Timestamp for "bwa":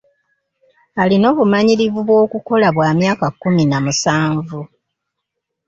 2.75-2.89